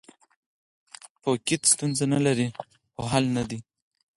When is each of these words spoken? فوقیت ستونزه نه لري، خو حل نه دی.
فوقیت 1.21 1.61
ستونزه 1.73 2.05
نه 2.13 2.19
لري، 2.25 2.47
خو 2.93 3.03
حل 3.11 3.25
نه 3.37 3.43
دی. 3.49 3.59